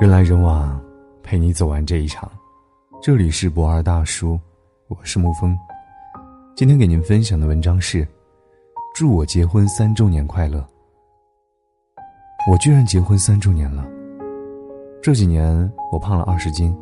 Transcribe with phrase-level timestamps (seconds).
[0.00, 0.80] 人来人往，
[1.22, 2.28] 陪你走完这一场。
[3.00, 4.38] 这里是博二大叔，
[4.88, 5.56] 我是沐风。
[6.56, 8.06] 今天给您分享的文章是：
[8.92, 10.66] 祝我结婚三周年快乐。
[12.50, 13.86] 我居然结婚三周年了。
[15.00, 16.76] 这几年我胖了二十斤，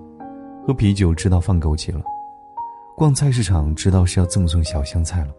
[0.67, 2.03] 喝啤酒知道放枸杞了，
[2.97, 5.35] 逛菜市场知道是要赠送小香菜了。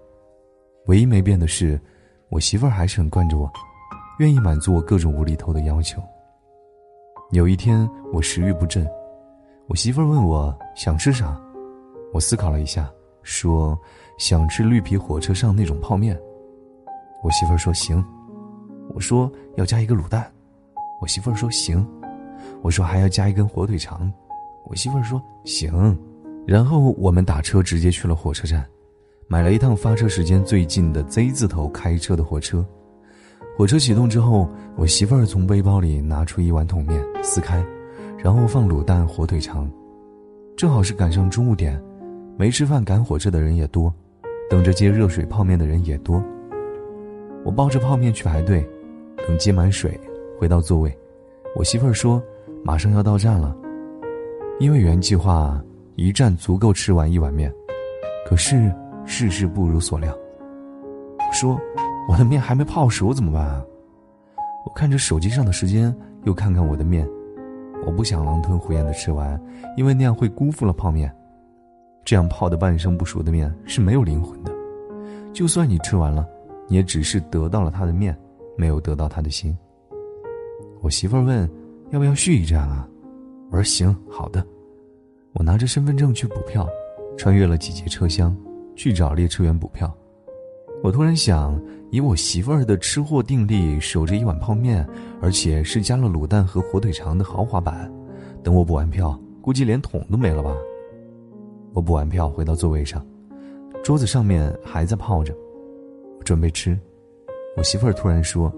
[0.85, 1.81] 唯一没变的是，
[2.29, 3.51] 我媳妇儿还是很惯着我，
[4.19, 5.99] 愿意满足我各种无厘头的要求。
[7.33, 8.87] 有一天我食欲不振，
[9.65, 11.35] 我媳妇儿问我想吃啥，
[12.13, 12.87] 我思考了一下，
[13.23, 13.75] 说
[14.19, 16.15] 想吃绿皮火车上那种泡面。
[17.23, 18.05] 我媳妇儿说行，
[18.93, 20.31] 我说要加一个卤蛋，
[21.01, 21.83] 我媳妇儿说行，
[22.61, 24.13] 我说还要加一根火腿肠，
[24.65, 25.97] 我媳妇儿说行，
[26.45, 28.63] 然后我们打车直接去了火车站。
[29.27, 32.63] 买了一趟发车时间最近的 Z 字头开车的火车，
[33.55, 37.63] 火车启动之后，我媳妇儿从背包里拿出一碗桶面，撕开，
[38.17, 39.69] 然后放卤蛋、火腿肠，
[40.57, 41.81] 正好是赶上中午点，
[42.35, 43.93] 没吃饭赶火车的人也多，
[44.49, 46.23] 等着接热水泡面的人也多。
[47.45, 48.67] 我抱着泡面去排队，
[49.27, 49.99] 等接满水，
[50.39, 50.97] 回到座位，
[51.55, 52.21] 我媳妇儿说
[52.63, 53.55] 马上要到站了，
[54.59, 55.63] 因为原计划
[55.95, 57.53] 一站足够吃完一碗面，
[58.27, 58.71] 可是。
[59.05, 60.17] 事事不如所料。
[61.33, 61.59] 说
[62.07, 63.63] ：“我的面还没泡熟怎么办啊？”
[64.65, 67.07] 我看着手机上的时间，又看看我的面，
[67.85, 69.39] 我不想狼吞虎咽的吃完，
[69.75, 71.13] 因为那样会辜负了泡面。
[72.05, 74.51] 这样泡的半生不熟的面是没有灵魂的。
[75.33, 76.27] 就算你吃完了，
[76.67, 78.17] 你也只是得到了他的面，
[78.57, 79.57] 没有得到他的心。
[80.81, 81.49] 我媳妇儿问
[81.91, 82.87] ：“要不要续一站啊？”
[83.51, 84.45] 我说：“行，好的。”
[85.33, 86.67] 我拿着身份证去补票，
[87.17, 88.35] 穿越了几节车厢。
[88.75, 89.95] 去找列车员补票，
[90.81, 91.61] 我突然想，
[91.93, 94.83] 以我媳妇儿的吃货定力，守着一碗泡面，
[95.21, 97.87] 而且是加了卤蛋和火腿肠的豪华版，
[98.41, 100.55] 等我补完票，估计连桶都没了吧。
[101.71, 103.05] 我补完票回到座位上，
[103.83, 105.35] 桌子上面还在泡着，
[106.17, 106.75] 我准备吃，
[107.55, 108.51] 我媳妇儿突然说：“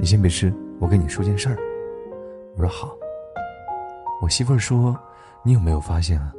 [0.00, 1.58] 你先别吃，我跟你说件事儿。”
[2.56, 2.96] 我说好。
[4.22, 4.98] 我媳妇儿说
[5.44, 6.32] ：“你有没有发现啊，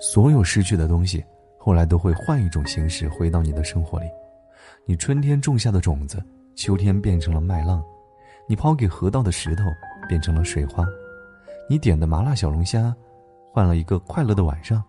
[0.00, 1.22] 所有失去的东西。”
[1.60, 4.06] 后来都会换一种形式回到你的生活里，
[4.84, 6.22] 你春天种下的种子，
[6.56, 7.80] 秋天变成了麦浪；
[8.48, 9.64] 你抛给河道的石头，
[10.08, 10.84] 变成了水花；
[11.70, 12.94] 你点的麻辣小龙虾，
[13.52, 14.82] 换了一个快乐的晚上。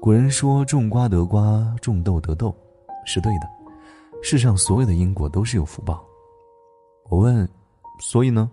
[0.00, 2.56] 古人说：“种瓜得瓜，种豆得豆”，
[3.04, 3.50] 是对的。
[4.22, 6.02] 世上所有的因果都是有福报。
[7.08, 7.46] 我问
[8.00, 8.50] ：“所以呢？”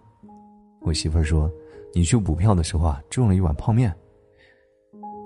[0.81, 1.49] 我媳妇儿说
[1.93, 3.95] ：“你去补票的时候啊，种了一碗泡面。”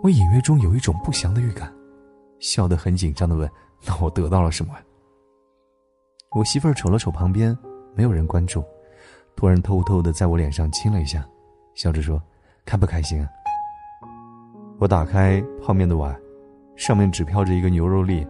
[0.04, 1.74] 我隐约中有一种不祥的预感。
[2.40, 3.50] 笑得很紧张的问
[3.86, 4.74] ：“那我得到了什么？”
[6.34, 7.56] 我媳妇儿瞅了瞅旁边，
[7.94, 8.64] 没有人关注，
[9.36, 11.28] 突然偷偷的在我脸上亲了一下，
[11.76, 12.24] 笑着说
[12.64, 13.28] ：“开不开心啊？”
[14.80, 16.18] 我打开泡面的碗，
[16.78, 18.26] 上面只飘着一个牛肉粒，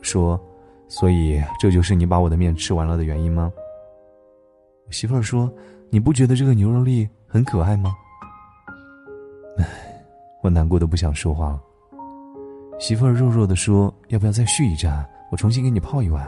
[0.00, 0.40] 说
[0.86, 3.52] ：“所以这就是你把我的面吃完了的原因吗？”
[4.90, 5.52] 媳妇儿说
[5.90, 7.92] ：“你不觉得这个牛肉粒很可爱吗？”
[9.58, 9.66] 唉，
[10.40, 11.60] 我难过的不想说话了。
[12.78, 15.04] 媳妇儿弱弱的说：“要不要再续一盏？
[15.32, 16.24] 我重新给你泡一碗。”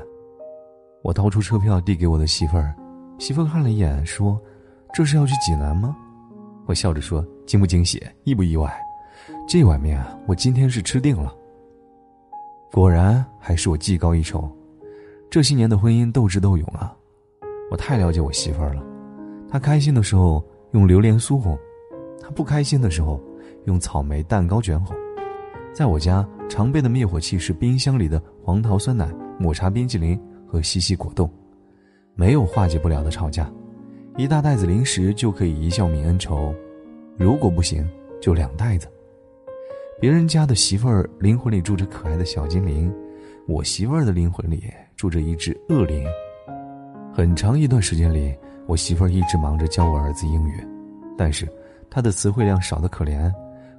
[1.07, 2.75] 我掏出车票递给我的媳妇儿，
[3.17, 4.37] 媳妇儿看了一眼说
[4.93, 5.97] ：“这是要去济南吗？”
[6.67, 8.77] 我笑着说：“惊不惊喜，意不意外？
[9.47, 11.33] 这碗面啊，我今天是吃定了。”
[12.75, 14.51] 果然还是我技高一筹，
[15.31, 16.93] 这些年的婚姻斗智斗勇啊！
[17.71, 18.83] 我太了解我媳妇儿了，
[19.49, 21.57] 她开心的时候用榴莲酥哄，
[22.21, 23.23] 她不开心的时候
[23.67, 24.97] 用草莓蛋糕卷哄。
[25.73, 31.29] 在我家常备的灭火器是冰箱里的黄桃酸奶、抹茶冰淇淋和西西果冻，
[32.15, 33.51] 没有化解不了的吵架。
[34.17, 36.55] 一大袋子零食就可以一笑泯恩仇，
[37.19, 37.87] 如果不行
[38.21, 38.87] 就两袋子。
[40.01, 42.93] 别人家的媳妇儿灵魂里住着可爱的小精灵，
[43.47, 44.65] 我媳妇儿的灵魂里
[44.97, 46.07] 住着一只恶灵。
[47.13, 48.35] 很长一段时间里，
[48.67, 50.67] 我媳妇儿一直忙着教我儿子英语，
[51.19, 51.47] 但是
[51.91, 53.33] 她的词汇量少得可怜。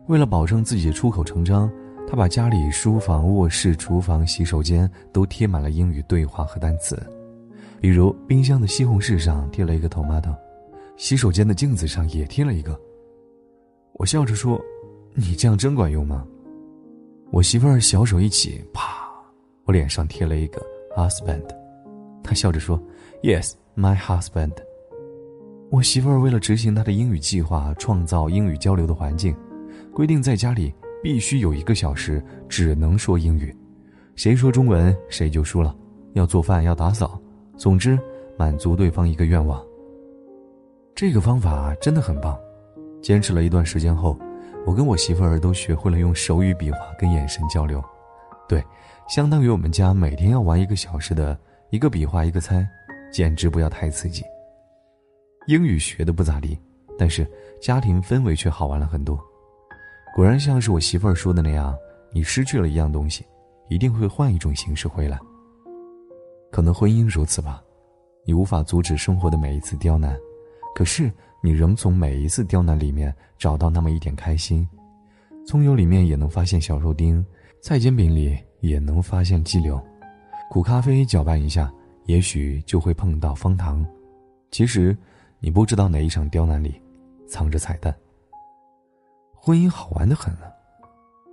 [0.07, 1.71] 为了保证自己出口成章。
[2.09, 6.98] 他把家里书房、卧室、厨房、洗手间都贴满了英语对话和单词，
[7.81, 10.33] 比如冰箱的西红柿上贴了一个 tomato，
[10.95, 12.80] 洗手间的镜子上也贴了一个。
[13.92, 14.57] 我笑着说
[15.15, 16.25] ：“你这样真管用吗？”
[17.30, 19.06] 我媳妇儿小手一起，啪，
[19.65, 20.65] 我脸上贴了一个
[20.95, 21.44] husband，
[22.24, 22.81] 她笑着说
[23.21, 24.54] ：“Yes, my husband。”
[25.69, 29.36] 我媳妇儿为了执行她的英语计划，创造英语交流的环境，
[29.94, 30.74] 规定在家里。
[31.01, 33.55] 必须有一个小时只能说英语，
[34.15, 35.75] 谁说中文谁就输了。
[36.13, 37.19] 要做饭，要打扫，
[37.55, 37.97] 总之
[38.38, 39.63] 满足对方一个愿望。
[40.95, 42.35] 这个方法真的很棒，
[43.01, 44.17] 坚持了一段时间后，
[44.65, 47.83] 我跟我媳妇儿都学会了用手语比划跟眼神交流。
[48.49, 48.63] 对，
[49.07, 51.38] 相当于我们家每天要玩一个小时的
[51.69, 52.67] 一个比划一个猜，
[53.11, 54.23] 简直不要太刺激。
[55.45, 56.57] 英语学的不咋地，
[56.97, 57.29] 但是
[57.61, 59.23] 家庭氛围却好玩了很多。
[60.17, 61.77] 果然像是我媳妇儿说的那样，
[62.11, 63.23] 你失去了一样东西，
[63.69, 65.19] 一定会换一种形式回来。
[66.51, 67.61] 可能婚姻如此吧，
[68.25, 70.17] 你无法阻止生活的每一次刁难，
[70.73, 74.67] 可是你仍从每一次刁难里面找到那么一点开心。
[75.45, 77.23] 葱油里面也能发现小肉丁，
[77.61, 79.79] 菜煎饼里也能发现鸡柳，
[80.49, 81.71] 苦咖啡搅拌一下，
[82.07, 83.85] 也许就会碰到方糖。
[84.49, 84.97] 其实。
[85.39, 86.81] 你不知道哪一场刁难里，
[87.27, 87.95] 藏着彩蛋。
[89.47, 90.51] 婚姻好玩的很啊！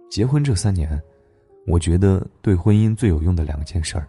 [0.08, 1.02] 结婚这三年，
[1.66, 4.06] 我觉得对婚姻最有用的两件事儿，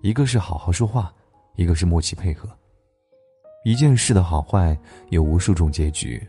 [0.00, 1.12] 一个是好好说话，
[1.56, 2.48] 一个是默契配合。
[3.62, 4.74] 一件事的好坏
[5.10, 6.26] 有无数种结局，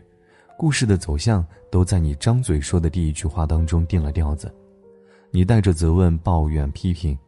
[0.58, 4.54] 故事的走向都在你张嘴说的第一句话当中定了调子。
[5.30, 7.18] 你带着责问、抱怨、批评，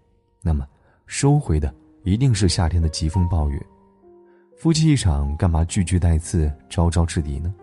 [0.43, 0.69] 那么
[1.07, 3.65] 收回的一定是夏天的疾风暴雨。
[4.59, 7.55] 夫妻一场，干嘛句句带刺、招招制敌呢？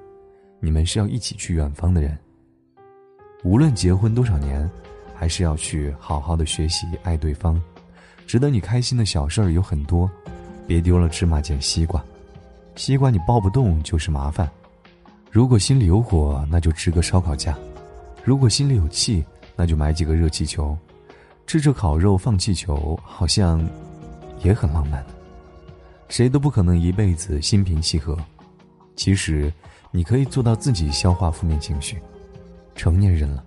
[0.59, 2.18] 你们是要一起去远方的人。
[3.44, 4.69] 无论结婚多少年，
[5.13, 7.62] 还是要去好好的学习爱对方。
[8.25, 10.10] 值得你开心的小事儿有很多，
[10.66, 12.04] 别丢了芝麻捡西瓜。
[12.75, 14.50] 西瓜你抱不动就是麻烦。
[15.30, 17.54] 如果心里有火，那就支个烧烤架；
[18.24, 19.24] 如果心里有气，
[19.57, 20.78] 那就买几个热气球。
[21.45, 23.62] 吃着烤肉放气球，好像
[24.42, 25.06] 也很浪漫。
[26.07, 28.18] 谁都不可能一辈子心平气和，
[28.95, 29.51] 其实，
[29.92, 31.98] 你可以做到自己消化负面情绪。
[32.75, 33.43] 成年人了，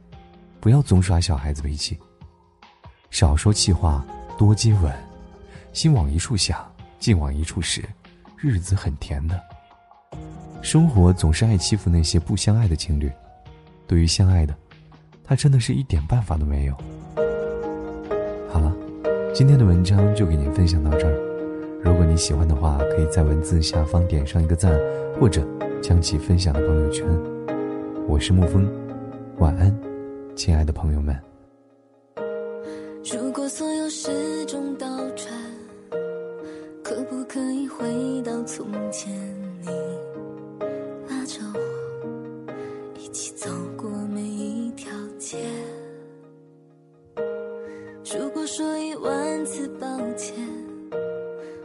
[0.61, 1.99] 不要总耍小孩子脾气，
[3.11, 4.05] 少说气话，
[4.38, 4.93] 多接吻，
[5.73, 6.58] 心往一处想，
[6.99, 7.84] 劲往一处使，
[8.37, 9.40] 日子很甜的。
[10.62, 13.11] 生活总是爱欺负那些不相爱的情侣，
[13.87, 14.55] 对于相爱的，
[15.23, 16.75] 他真的是一点办法都没有。
[18.49, 18.75] 好了，
[19.34, 21.14] 今天的文章就给您分享到这儿。
[21.84, 24.76] 如果你喜欢的话，可以在文字下方点上一个赞，
[25.20, 25.46] 或者
[25.81, 27.06] 将其分享到朋友圈。
[28.08, 28.69] 我是沐风，
[29.38, 29.71] 晚安，
[30.35, 31.15] 亲爱的朋友们。
[33.05, 35.31] 如果所有时钟倒转，
[36.83, 39.12] 可不可以回到从前？
[39.61, 39.69] 你
[41.09, 45.38] 拉着我一起走过每一条街。
[48.19, 49.87] 如果说一万次抱
[50.17, 50.35] 歉。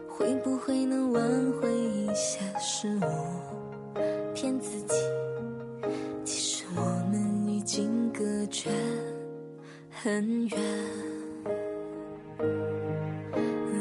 [0.08, 1.24] 会不会能挽
[1.54, 2.40] 回一些？
[2.60, 3.10] 失落
[10.14, 10.60] 很远。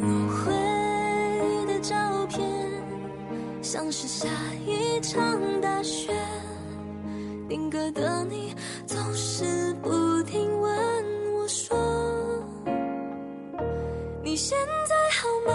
[0.00, 0.52] 落灰
[1.66, 1.96] 的照
[2.28, 2.48] 片，
[3.60, 4.28] 像是下
[4.64, 5.20] 一场
[5.60, 6.14] 大雪。
[7.48, 8.54] 定格的你，
[8.86, 10.70] 总是不停问
[11.34, 11.76] 我说
[14.22, 14.56] ：“你现
[14.86, 15.52] 在好吗？”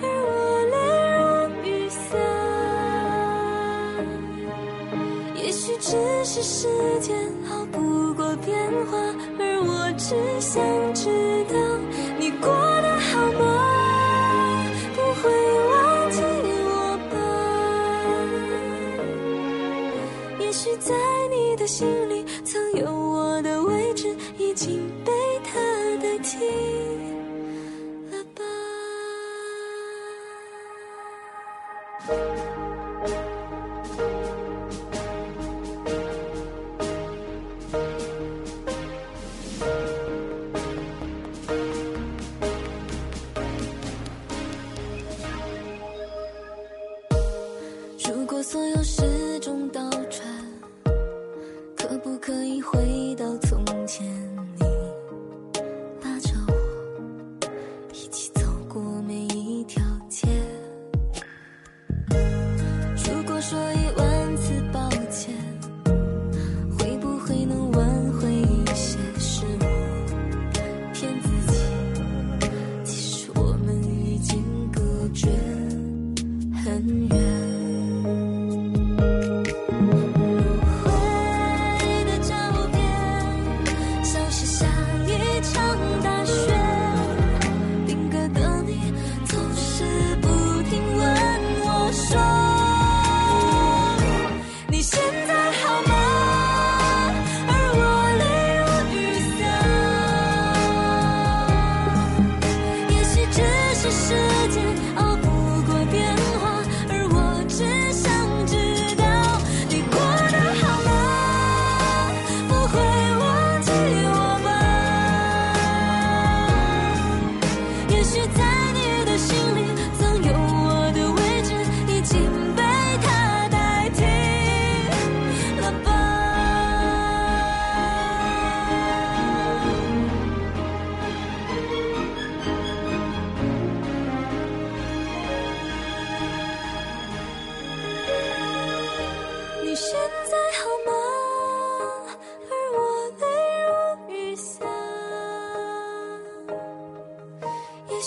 [0.00, 0.76] 而我泪
[1.12, 1.20] 如
[1.68, 2.16] 雨下。
[5.36, 5.90] 也许只
[6.24, 6.66] 是时
[7.00, 7.14] 间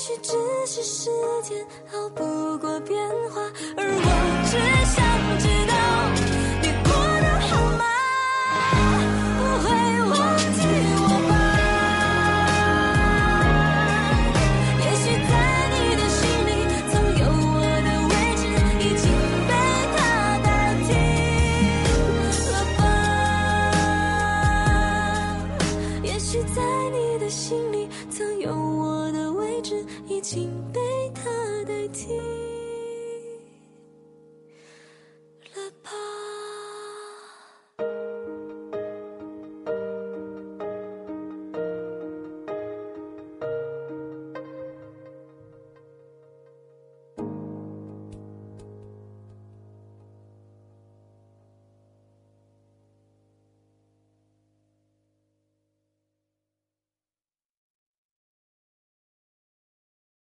[0.03, 0.33] 也许只
[0.65, 1.10] 是时
[1.43, 2.33] 间熬不。